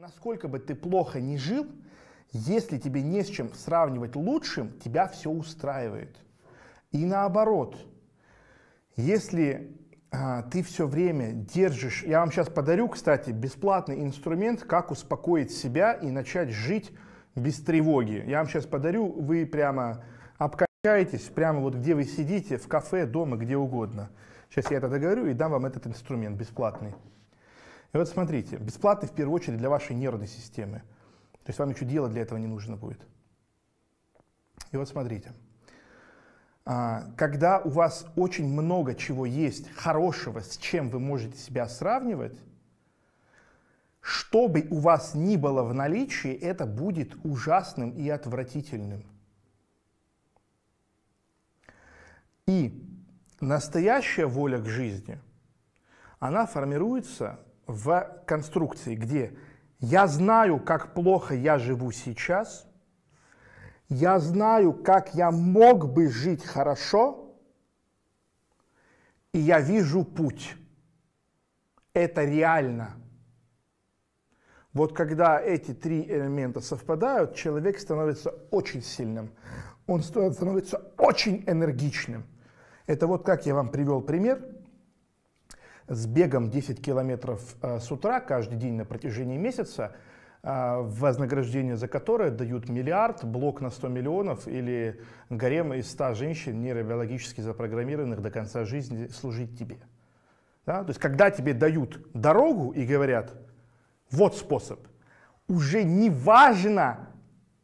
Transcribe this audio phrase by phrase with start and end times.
[0.00, 1.66] Насколько бы ты плохо не жил,
[2.30, 6.16] если тебе не с чем сравнивать лучшим, тебя все устраивает.
[6.92, 7.76] И наоборот,
[8.94, 9.76] если
[10.12, 15.94] а, ты все время держишь, я вам сейчас подарю, кстати, бесплатный инструмент, как успокоить себя
[15.94, 16.92] и начать жить
[17.34, 18.22] без тревоги.
[18.24, 20.04] Я вам сейчас подарю, вы прямо
[20.36, 24.10] обкачаетесь, прямо вот где вы сидите, в кафе, дома, где угодно.
[24.48, 26.94] Сейчас я это договорю и дам вам этот инструмент бесплатный.
[27.92, 30.82] И вот смотрите, бесплатный в первую очередь для вашей нервной системы.
[31.44, 33.00] То есть вам ничего делать для этого не нужно будет.
[34.72, 35.32] И вот смотрите,
[36.66, 42.38] а, когда у вас очень много чего есть хорошего, с чем вы можете себя сравнивать,
[44.02, 49.04] что бы у вас ни было в наличии, это будет ужасным и отвратительным.
[52.46, 52.86] И
[53.40, 55.18] настоящая воля к жизни,
[56.18, 59.38] она формируется в конструкции, где
[59.78, 62.66] я знаю, как плохо я живу сейчас,
[63.88, 67.36] я знаю, как я мог бы жить хорошо,
[69.32, 70.56] и я вижу путь.
[71.92, 72.96] Это реально.
[74.72, 79.30] Вот когда эти три элемента совпадают, человек становится очень сильным,
[79.86, 82.24] он становится очень энергичным.
[82.86, 84.42] Это вот как я вам привел пример–
[85.88, 89.96] с бегом 10 километров э, с утра каждый день на протяжении месяца,
[90.42, 95.00] э, вознаграждение за которое дают миллиард, блок на 100 миллионов или
[95.30, 99.78] гарем из 100 женщин, нейробиологически запрограммированных до конца жизни служить тебе.
[100.66, 100.84] Да?
[100.84, 103.32] То есть, когда тебе дают дорогу и говорят,
[104.10, 104.80] вот способ,
[105.48, 107.08] уже не важно,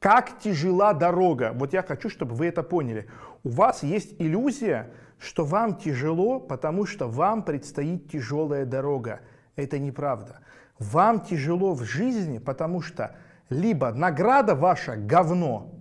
[0.00, 1.52] как тяжела дорога.
[1.54, 3.08] Вот я хочу, чтобы вы это поняли.
[3.44, 9.20] У вас есть иллюзия, что вам тяжело, потому что вам предстоит тяжелая дорога.
[9.56, 10.40] Это неправда.
[10.78, 13.14] Вам тяжело в жизни, потому что
[13.50, 15.74] либо награда ваша говно,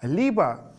[0.00, 0.74] либо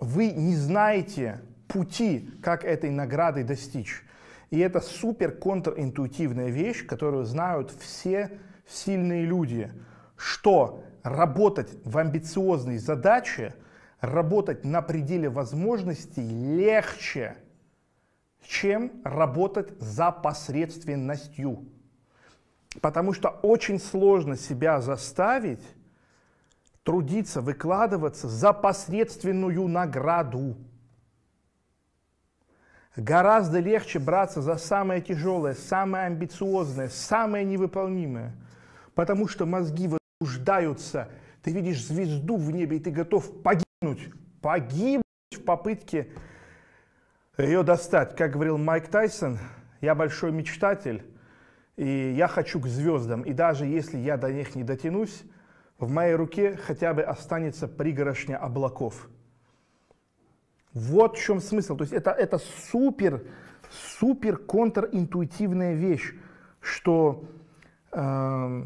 [0.00, 4.02] вы не знаете пути, как этой награды достичь.
[4.50, 9.70] И это супер контринтуитивная вещь, которую знают все сильные люди,
[10.16, 13.54] что работать в амбициозной задаче–
[14.02, 17.36] работать на пределе возможностей легче,
[18.44, 21.64] чем работать за посредственностью.
[22.80, 25.62] Потому что очень сложно себя заставить
[26.82, 30.56] трудиться, выкладываться за посредственную награду.
[32.96, 38.34] Гораздо легче браться за самое тяжелое, самое амбициозное, самое невыполнимое.
[38.94, 39.88] Потому что мозги
[40.22, 41.08] возбуждаются,
[41.42, 45.02] ты видишь звезду в небе, и ты готов погибнуть погибнуть
[45.32, 46.08] в попытке
[47.38, 48.16] ее достать.
[48.16, 49.38] Как говорил Майк Тайсон,
[49.80, 51.04] я большой мечтатель,
[51.76, 53.22] и я хочу к звездам.
[53.22, 55.22] И даже если я до них не дотянусь,
[55.78, 59.08] в моей руке хотя бы останется пригорошня облаков.
[60.72, 61.76] Вот в чем смысл.
[61.76, 62.38] То есть это, это
[62.70, 63.24] супер,
[63.98, 66.14] супер контринтуитивная вещь,
[66.60, 67.24] что
[67.90, 68.64] э,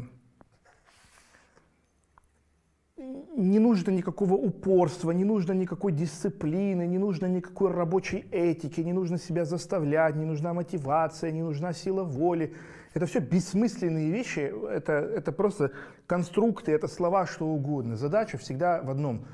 [3.35, 9.17] не нужно никакого упорства, не нужно никакой дисциплины, не нужно никакой рабочей этики, не нужно
[9.17, 12.53] себя заставлять, не нужна мотивация, не нужна сила воли.
[12.93, 15.71] Это все бессмысленные вещи, это, это просто
[16.07, 17.95] конструкты, это слова, что угодно.
[17.95, 19.25] Задача всегда в одном.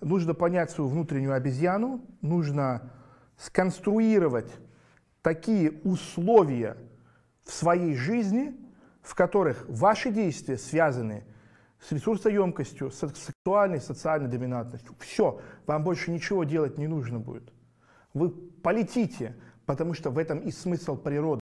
[0.00, 2.92] Нужно понять свою внутреннюю обезьяну, нужно
[3.36, 4.50] сконструировать
[5.22, 6.76] такие условия
[7.44, 8.54] в своей жизни,
[9.02, 11.24] в которых ваши действия связаны
[11.80, 14.94] с ресурсоемкостью, с сексуальной, социальной доминантностью.
[14.98, 17.52] Все, вам больше ничего делать не нужно будет.
[18.12, 19.36] Вы полетите,
[19.66, 21.38] потому что в этом и смысл природы.